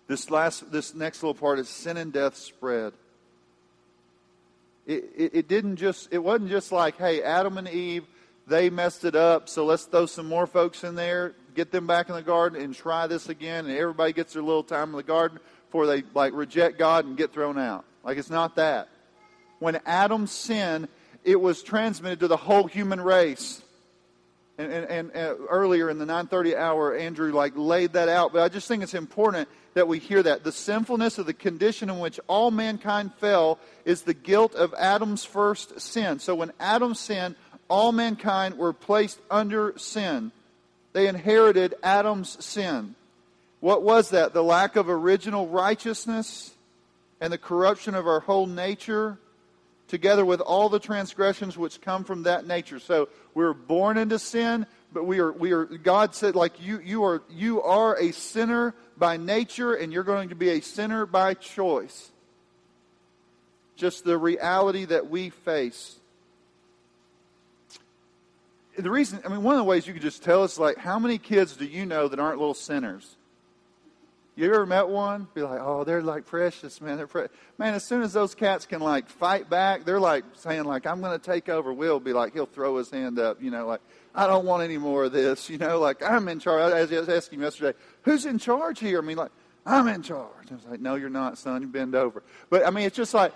[0.07, 2.93] This last, this next little part is sin and death spread
[4.87, 8.05] it, it, it didn't just, it wasn't just like, hey, Adam and Eve,
[8.47, 12.09] they messed it up, so let's throw some more folks in there, get them back
[12.09, 15.03] in the garden, and try this again, and everybody gets their little time in the
[15.03, 17.85] garden before they like reject God and get thrown out.
[18.05, 18.89] Like it's not that.
[19.61, 20.89] When Adam sinned,
[21.25, 23.63] it was transmitted to the whole human race.
[24.63, 28.33] And, and, and uh, earlier in the 9:30 hour, Andrew like laid that out.
[28.33, 30.45] But I just think it's important that we hear that.
[30.45, 35.25] The sinfulness of the condition in which all mankind fell is the guilt of Adam's
[35.25, 36.19] first sin.
[36.19, 37.37] So when Adam sinned,
[37.69, 40.31] all mankind were placed under sin.
[40.93, 42.95] They inherited Adam's sin.
[43.61, 44.35] What was that?
[44.35, 46.53] The lack of original righteousness
[47.21, 49.19] and the corruption of our whole nature,
[49.93, 52.79] together with all the transgressions which come from that nature.
[52.79, 57.05] So we're born into sin, but we are we are God said like you you
[57.05, 61.35] are you are a sinner by nature and you're going to be a sinner by
[61.35, 62.11] choice.
[63.77, 65.99] Just the reality that we face.
[68.79, 70.99] The reason, I mean, one of the ways you could just tell us, like, how
[70.99, 73.17] many kids do you know that aren't little sinners?
[74.35, 75.29] You ever met one?
[75.35, 76.97] Be like, oh, they're like precious, man.
[76.97, 77.29] They're pre-.
[77.59, 77.75] man.
[77.75, 81.19] As soon as those cats can like fight back, they're like saying like, I'm going
[81.19, 81.73] to take over.
[81.73, 83.83] Will be like, he'll throw his hand up, you know, like,
[84.15, 86.73] I don't want any more of this, you know, like I'm in charge.
[86.73, 88.99] I was asking yesterday, who's in charge here?
[88.99, 89.33] I mean, like,
[89.67, 90.51] I'm in charge.
[90.51, 91.63] I was like, no, you're not, son.
[91.63, 92.23] You bend over.
[92.49, 93.33] But I mean, it's just like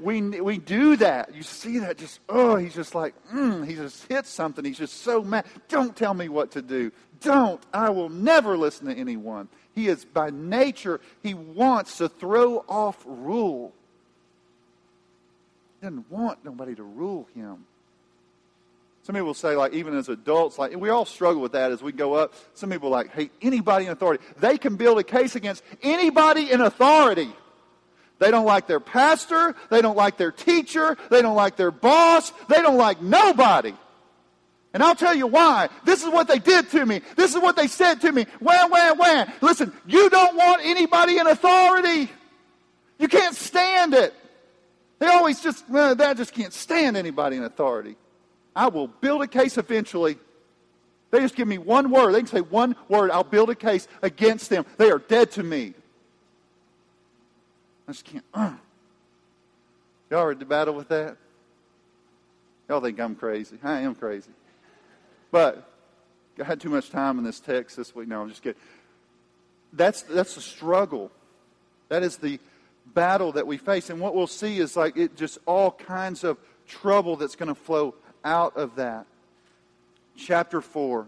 [0.00, 1.34] we we do that.
[1.34, 1.96] You see that?
[1.98, 4.64] Just oh, he's just like, mm, he just hits something.
[4.64, 5.46] He's just so mad.
[5.68, 6.90] Don't tell me what to do.
[7.20, 7.62] Don't.
[7.72, 9.48] I will never listen to anyone.
[9.80, 13.72] He is by nature, he wants to throw off rule.
[15.80, 17.64] He doesn't want nobody to rule him.
[19.04, 21.92] Some people say, like, even as adults, like, we all struggle with that as we
[21.92, 22.34] go up.
[22.52, 24.22] Some people like hate anybody in authority.
[24.38, 27.30] They can build a case against anybody in authority.
[28.18, 29.56] They don't like their pastor.
[29.70, 30.98] They don't like their teacher.
[31.08, 32.34] They don't like their boss.
[32.50, 33.72] They don't like nobody.
[34.72, 35.68] And I'll tell you why.
[35.84, 37.00] This is what they did to me.
[37.16, 38.26] This is what they said to me.
[38.38, 39.32] Wham, wham, wham.
[39.40, 42.10] Listen, you don't want anybody in authority.
[42.98, 44.14] You can't stand it.
[45.00, 47.96] They always just, well, they just can't stand anybody in authority.
[48.54, 50.18] I will build a case eventually.
[51.10, 52.12] They just give me one word.
[52.12, 53.10] They can say one word.
[53.10, 54.64] I'll build a case against them.
[54.76, 55.74] They are dead to me.
[57.88, 58.24] I just can't.
[58.32, 58.52] Uh.
[60.10, 61.16] Y'all ever battle with that?
[62.68, 63.58] Y'all think I'm crazy.
[63.64, 64.30] I am crazy.
[65.30, 65.68] But
[66.40, 68.08] I had too much time in this text this week.
[68.08, 68.60] No, I'm just kidding.
[69.72, 71.10] That's, that's the struggle.
[71.88, 72.40] That is the
[72.86, 73.90] battle that we face.
[73.90, 77.54] And what we'll see is like it just all kinds of trouble that's going to
[77.54, 79.06] flow out of that.
[80.16, 81.06] Chapter 4.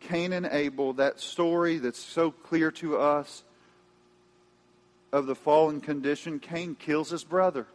[0.00, 3.42] Cain and Abel, that story that's so clear to us
[5.12, 7.66] of the fallen condition, Cain kills his brother.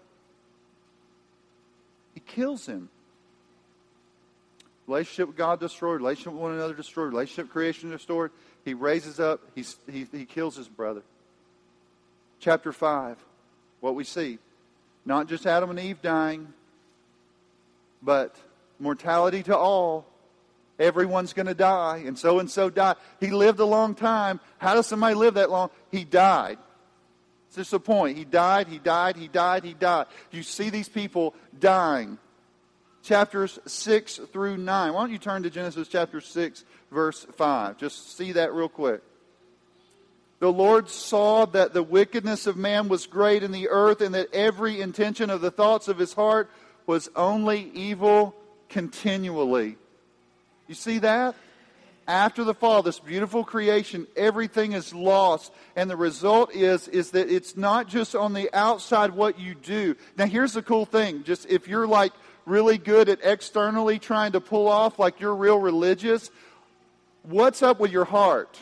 [2.13, 2.89] He kills him.
[4.87, 8.31] Relationship with God destroyed, relationship with one another destroyed, relationship creation destroyed.
[8.65, 11.03] He raises up, he's, he, he kills his brother.
[12.39, 13.17] Chapter 5,
[13.79, 14.39] what we see.
[15.05, 16.53] Not just Adam and Eve dying,
[18.01, 18.35] but
[18.79, 20.05] mortality to all.
[20.79, 22.95] Everyone's going to die, and so and so died.
[23.19, 24.39] He lived a long time.
[24.57, 25.69] How does somebody live that long?
[25.91, 26.57] He died.
[27.47, 28.17] It's just the point.
[28.17, 30.07] He died, he died, he died, he died.
[30.31, 32.17] You see these people dying.
[33.03, 34.93] Chapters 6 through 9.
[34.93, 37.77] Why don't you turn to Genesis chapter 6, verse 5?
[37.77, 39.01] Just see that real quick.
[40.39, 44.33] The Lord saw that the wickedness of man was great in the earth, and that
[44.33, 46.49] every intention of the thoughts of his heart
[46.85, 48.35] was only evil
[48.69, 49.77] continually.
[50.67, 51.35] You see that?
[52.07, 55.53] After the fall, this beautiful creation, everything is lost.
[55.75, 59.95] And the result is, is that it's not just on the outside what you do.
[60.17, 61.23] Now here's the cool thing.
[61.23, 62.11] Just if you're like
[62.45, 66.29] really good at externally trying to pull off like you're real religious,
[67.23, 68.61] what's up with your heart?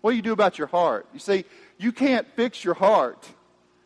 [0.00, 1.06] What do you do about your heart?
[1.12, 1.44] You see,
[1.78, 3.28] you can't fix your heart.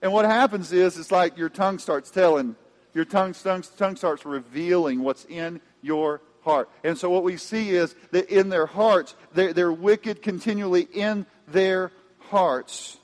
[0.03, 2.57] And what happens is, it's like your tongue starts telling,
[2.93, 6.69] your tongue, tongue, tongue starts revealing what's in your heart.
[6.85, 11.27] And so what we see is that in their hearts, they're, they're wicked continually in
[11.49, 12.99] their hearts.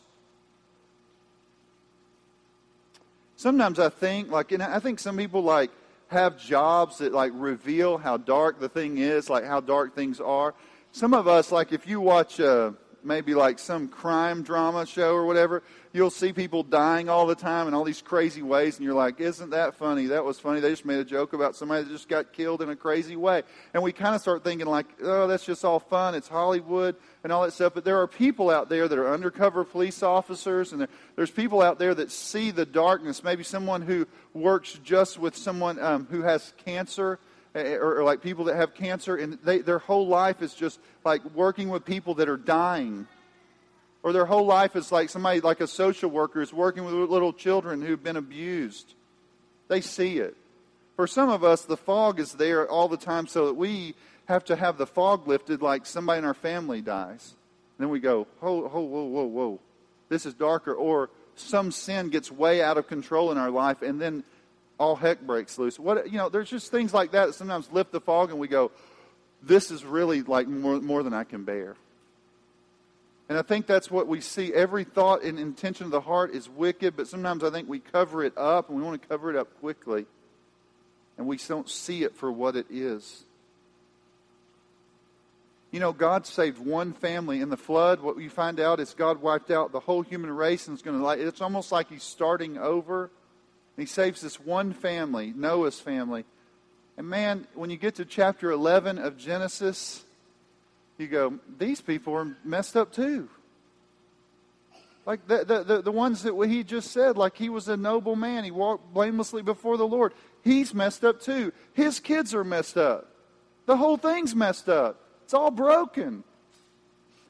[3.41, 5.71] Sometimes I think, like, and I think some people, like,
[6.09, 10.53] have jobs that, like, reveal how dark the thing is, like, how dark things are.
[10.93, 12.73] Some of us, like, if you watch, uh,
[13.05, 17.67] maybe like some crime drama show or whatever, you'll see people dying all the time
[17.67, 20.07] in all these crazy ways, and you're like, isn't that funny?
[20.07, 20.61] That was funny.
[20.61, 23.43] They just made a joke about somebody that just got killed in a crazy way.
[23.75, 26.15] And we kind of start thinking, like, oh, that's just all fun.
[26.15, 27.75] It's Hollywood and all that stuff.
[27.75, 31.63] But there are people out there that are undercover police officers, and there, there's people
[31.63, 33.25] out there that see the darkness.
[33.25, 37.19] Maybe someone who works just with someone um, who has cancer
[37.55, 40.79] Eh, or, or, like people that have cancer, and they, their whole life is just
[41.05, 43.09] like working with people that are dying.
[44.05, 47.33] Or their whole life is like somebody, like a social worker, is working with little
[47.33, 48.95] children who've been abused.
[49.67, 50.37] They see it.
[50.95, 53.95] For some of us, the fog is there all the time so that we
[54.27, 57.35] have to have the fog lifted like somebody in our family dies.
[57.79, 59.61] And then we go, whoa, whoa, whoa, whoa, whoa.
[60.09, 60.73] This is darker.
[60.73, 64.23] Or some sin gets way out of control in our life, and then
[64.81, 65.79] all heck breaks loose.
[65.79, 68.49] What you know, there's just things like that that sometimes lift the fog, and we
[68.49, 68.73] go,
[69.43, 71.77] "This is really like more, more than I can bear."
[73.29, 74.53] And I think that's what we see.
[74.53, 78.25] Every thought and intention of the heart is wicked, but sometimes I think we cover
[78.25, 80.07] it up, and we want to cover it up quickly,
[81.19, 83.25] and we don't see it for what it is.
[85.71, 88.01] You know, God saved one family in the flood.
[88.01, 90.99] What we find out is God wiped out the whole human race, and it's going
[90.99, 93.11] to like it's almost like He's starting over.
[93.81, 96.25] He saves this one family, Noah's family.
[96.97, 100.05] And man, when you get to chapter 11 of Genesis,
[100.99, 103.29] you go, these people are messed up too.
[105.07, 108.17] Like the, the, the, the, ones that he just said, like he was a noble
[108.17, 108.45] man.
[108.45, 110.13] He walked blamelessly before the Lord.
[110.45, 111.53] He's messed up too.
[111.73, 113.09] His kids are messed up.
[113.67, 115.01] The whole thing's messed up.
[115.25, 116.23] It's all broken.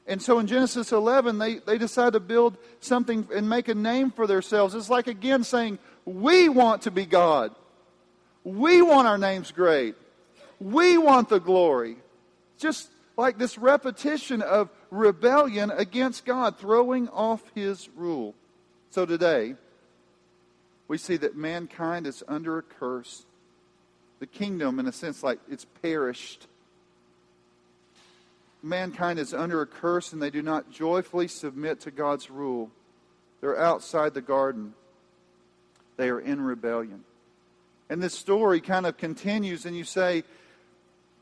[0.07, 4.11] And so in Genesis 11, they, they decide to build something and make a name
[4.11, 4.73] for themselves.
[4.73, 7.53] It's like, again, saying, we want to be God.
[8.43, 9.95] We want our names great.
[10.59, 11.97] We want the glory.
[12.57, 18.33] Just like this repetition of rebellion against God, throwing off his rule.
[18.89, 19.55] So today,
[20.87, 23.25] we see that mankind is under a curse.
[24.19, 26.47] The kingdom, in a sense, like it's perished.
[28.63, 32.69] Mankind is under a curse and they do not joyfully submit to God's rule.
[33.41, 34.73] They're outside the garden.
[35.97, 37.03] They are in rebellion.
[37.89, 40.23] And this story kind of continues, and you say,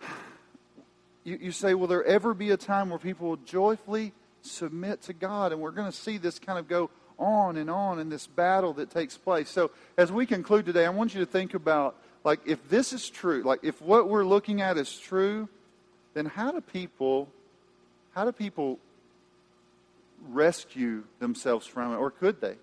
[1.23, 5.13] you, you say, will there ever be a time where people will joyfully submit to
[5.13, 5.51] God?
[5.51, 8.73] And we're going to see this kind of go on and on in this battle
[8.73, 9.49] that takes place.
[9.49, 13.09] So as we conclude today, I want you to think about, like, if this is
[13.09, 15.49] true, like, if what we're looking at is true,
[16.19, 17.29] then how do people,
[18.13, 18.77] how do people
[20.27, 22.55] rescue themselves from it, or could they?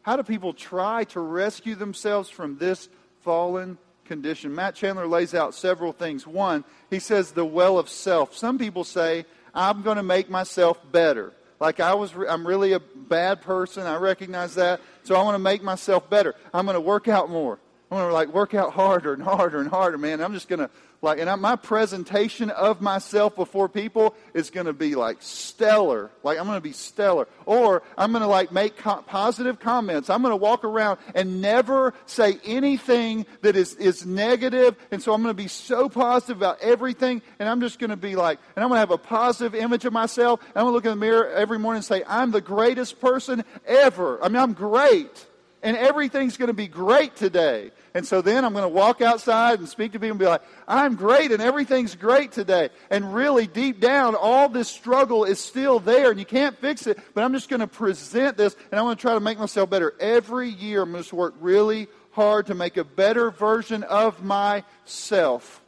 [0.00, 2.88] How do people try to rescue themselves from this
[3.20, 3.76] fallen
[4.06, 4.54] condition?
[4.54, 6.26] Matt Chandler lays out several things.
[6.26, 8.34] One, he says the well of self.
[8.34, 11.34] Some people say, I'm going to make myself better.
[11.60, 13.82] Like I was, I'm really a bad person.
[13.82, 14.80] I recognize that.
[15.02, 16.34] So I want to make myself better.
[16.54, 17.58] I'm going to work out more.
[17.90, 20.22] I'm going to like work out harder and harder and harder, man.
[20.22, 20.70] I'm just going to
[21.02, 26.10] like, and I, my presentation of myself before people is going to be like stellar.
[26.22, 27.28] Like, I'm going to be stellar.
[27.44, 30.10] Or I'm going to like make co- positive comments.
[30.10, 34.76] I'm going to walk around and never say anything that is, is negative.
[34.90, 37.22] And so I'm going to be so positive about everything.
[37.38, 39.84] And I'm just going to be like, and I'm going to have a positive image
[39.84, 40.40] of myself.
[40.40, 43.00] And I'm going to look in the mirror every morning and say, I'm the greatest
[43.00, 44.22] person ever.
[44.24, 45.26] I mean, I'm great.
[45.62, 47.72] And everything's going to be great today.
[47.96, 50.42] And so then I'm going to walk outside and speak to people and be like,
[50.68, 52.68] I'm great and everything's great today.
[52.90, 56.98] And really, deep down, all this struggle is still there and you can't fix it.
[57.14, 59.70] But I'm just going to present this and I'm going to try to make myself
[59.70, 59.94] better.
[59.98, 65.62] Every year, I'm going to work really hard to make a better version of myself.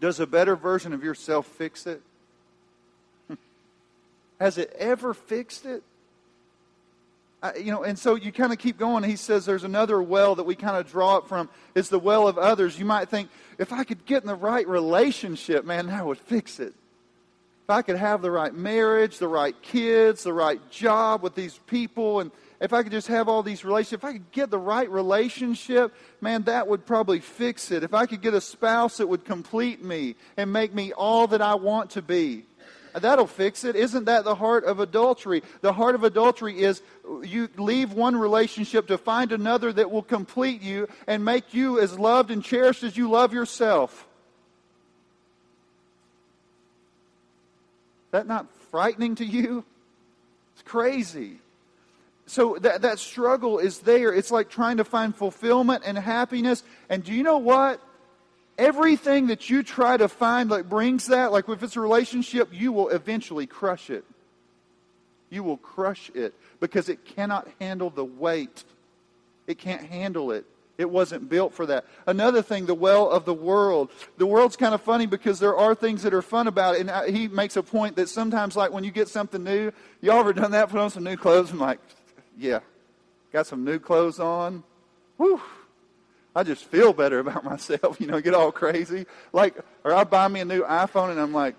[0.00, 2.00] Does a better version of yourself fix it?
[4.40, 5.82] Has it ever fixed it?
[7.56, 9.04] You know, and so you kind of keep going.
[9.04, 11.48] He says there's another well that we kind of draw it from.
[11.74, 12.78] It's the well of others.
[12.78, 16.58] You might think, if I could get in the right relationship, man, that would fix
[16.58, 16.74] it.
[17.64, 21.60] If I could have the right marriage, the right kids, the right job with these
[21.66, 22.30] people, and
[22.60, 25.94] if I could just have all these relationships, if I could get the right relationship,
[26.20, 27.84] man, that would probably fix it.
[27.84, 31.42] If I could get a spouse that would complete me and make me all that
[31.42, 32.46] I want to be.
[32.94, 33.76] That'll fix it.
[33.76, 35.42] Isn't that the heart of adultery?
[35.60, 36.82] The heart of adultery is
[37.22, 41.98] you leave one relationship to find another that will complete you and make you as
[41.98, 44.06] loved and cherished as you love yourself.
[48.10, 49.64] That not frightening to you?
[50.54, 51.38] It's crazy.
[52.26, 54.12] So that, that struggle is there.
[54.12, 56.62] It's like trying to find fulfillment and happiness.
[56.88, 57.80] And do you know what?
[58.58, 62.72] Everything that you try to find that brings that, like if it's a relationship, you
[62.72, 64.04] will eventually crush it.
[65.30, 68.64] You will crush it because it cannot handle the weight.
[69.46, 70.44] It can't handle it.
[70.78, 71.86] It wasn't built for that.
[72.06, 73.90] Another thing, the well of the world.
[74.16, 76.88] The world's kind of funny because there are things that are fun about it.
[76.88, 80.32] And he makes a point that sometimes, like when you get something new, y'all ever
[80.32, 80.70] done that?
[80.70, 81.50] Put on some new clothes.
[81.50, 81.80] I'm like,
[82.38, 82.60] yeah,
[83.32, 84.62] got some new clothes on.
[85.16, 85.42] Whew,
[86.34, 89.06] I just feel better about myself, you know, get all crazy.
[89.32, 91.54] Like, or I buy me a new iPhone and I'm like,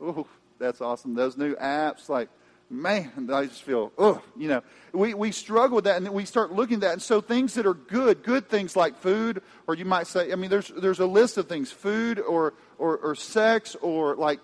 [0.00, 0.26] oh,
[0.58, 1.14] that's awesome.
[1.14, 2.28] Those new apps, like,
[2.70, 4.62] man, I just feel, oh, you know,
[4.92, 6.92] we, we struggle with that and we start looking at that.
[6.94, 10.34] And so things that are good, good things like food, or you might say, I
[10.34, 14.40] mean, there's, there's a list of things, food or, or, or sex or like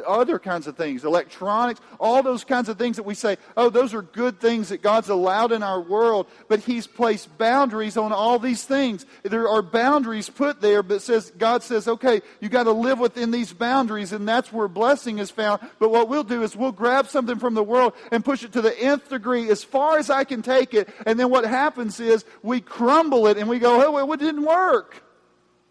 [0.00, 3.94] other kinds of things, electronics, all those kinds of things that we say, oh, those
[3.94, 8.38] are good things that God's allowed in our world, but He's placed boundaries on all
[8.38, 9.06] these things.
[9.22, 13.30] There are boundaries put there, but says God says, okay, you got to live within
[13.30, 15.60] these boundaries, and that's where blessing is found.
[15.78, 18.62] But what we'll do is we'll grab something from the world and push it to
[18.62, 22.24] the nth degree as far as I can take it, and then what happens is
[22.42, 25.02] we crumble it and we go, oh, well, it didn't work.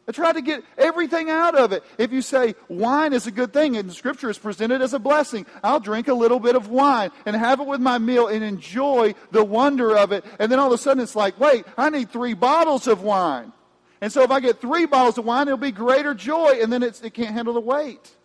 [0.07, 1.83] I try to get everything out of it.
[1.97, 5.47] If you say wine is a good thing and Scripture is presented as a blessing,
[5.63, 9.15] I'll drink a little bit of wine and have it with my meal and enjoy
[9.31, 10.23] the wonder of it.
[10.37, 13.51] And then all of a sudden it's like, wait, I need three bottles of wine.
[13.99, 16.59] And so if I get three bottles of wine, it'll be greater joy.
[16.61, 18.15] And then it can't handle the weight.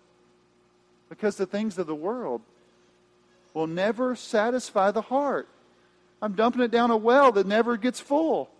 [1.09, 2.43] Because the things of the world
[3.55, 5.49] will never satisfy the heart.
[6.21, 8.51] I'm dumping it down a well that never gets full.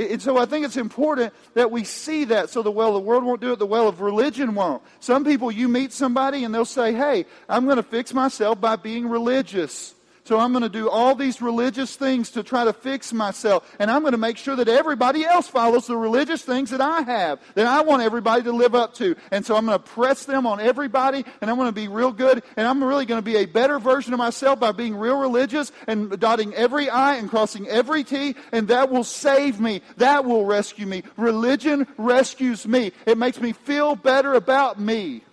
[0.00, 3.00] And so I think it's important that we see that so the well of the
[3.00, 4.82] world won't do it, the well of religion won't.
[5.00, 8.76] Some people, you meet somebody and they'll say, hey, I'm going to fix myself by
[8.76, 9.94] being religious.
[10.30, 13.68] So I'm going to do all these religious things to try to fix myself.
[13.80, 17.00] And I'm going to make sure that everybody else follows the religious things that I
[17.00, 19.16] have, that I want everybody to live up to.
[19.32, 22.12] And so I'm going to press them on everybody, and I'm going to be real
[22.12, 22.44] good.
[22.56, 25.72] And I'm really going to be a better version of myself by being real religious
[25.88, 28.36] and dotting every I and crossing every T.
[28.52, 29.82] And that will save me.
[29.96, 31.02] That will rescue me.
[31.16, 32.92] Religion rescues me.
[33.04, 35.24] It makes me feel better about me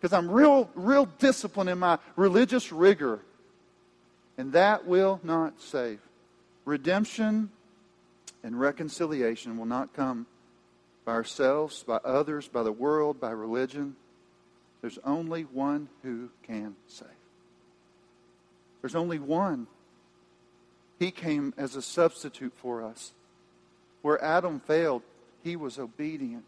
[0.00, 3.20] because I'm real, real disciplined in my religious rigor
[4.36, 6.00] and that will not save.
[6.64, 7.50] Redemption
[8.42, 10.26] and reconciliation will not come
[11.04, 13.96] by ourselves, by others, by the world, by religion.
[14.80, 17.08] There's only one who can save.
[18.80, 19.66] There's only one.
[20.98, 23.12] He came as a substitute for us.
[24.02, 25.02] Where Adam failed,
[25.42, 26.44] he was obedient.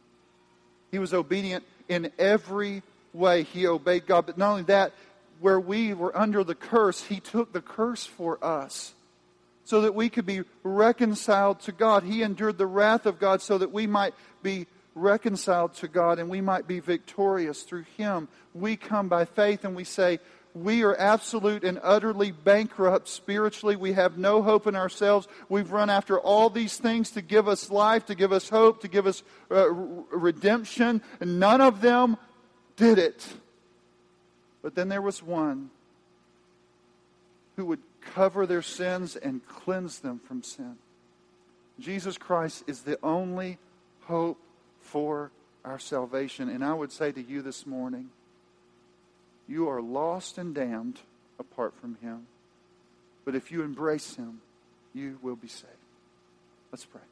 [0.91, 2.83] He was obedient in every
[3.13, 3.43] way.
[3.45, 4.27] He obeyed God.
[4.27, 4.93] But not only that,
[5.41, 8.95] where we were under the curse, he took the curse for us
[9.65, 12.05] so that we could be reconciled to God.
[12.05, 16.29] He endured the wrath of God so that we might be reconciled to God and
[16.29, 18.29] we might be victorious through him.
[18.55, 20.21] We come by faith and we say,
[20.55, 23.77] we are absolute and utterly bankrupt spiritually.
[23.77, 25.29] We have no hope in ourselves.
[25.51, 28.89] We've run after all these things to give us life, to give us hope, to
[28.89, 32.17] give us uh, redemption, and none of them
[32.77, 33.27] did it.
[34.67, 35.71] But then there was one
[37.55, 40.75] who would cover their sins and cleanse them from sin.
[41.79, 43.59] Jesus Christ is the only
[44.07, 44.41] hope
[44.81, 45.31] for
[45.65, 46.49] our salvation.
[46.49, 48.11] And I would say to you this morning,
[49.47, 50.99] you are lost and damned
[51.39, 52.27] apart from him.
[53.25, 54.41] But if you embrace him,
[54.93, 55.71] you will be saved.
[56.73, 57.03] Let's pray.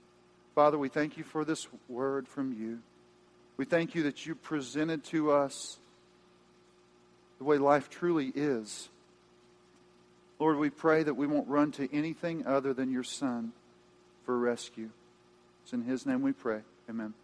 [0.57, 2.81] Father, we thank you for this word from you.
[3.57, 5.79] We thank you that you presented to us
[7.39, 8.89] the way life truly is.
[10.39, 13.53] Lord, we pray that we won't run to anything other than your Son
[14.25, 14.91] for rescue.
[15.63, 16.61] It's in his name we pray.
[16.89, 17.15] Amen.